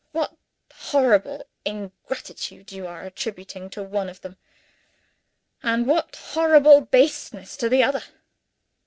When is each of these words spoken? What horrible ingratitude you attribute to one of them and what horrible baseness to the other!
What 0.13 0.35
horrible 0.73 1.43
ingratitude 1.63 2.71
you 2.71 2.87
attribute 2.87 3.49
to 3.73 3.83
one 3.83 4.09
of 4.09 4.21
them 4.21 4.35
and 5.61 5.85
what 5.85 6.15
horrible 6.31 6.81
baseness 6.81 7.55
to 7.57 7.69
the 7.69 7.83
other! 7.83 8.01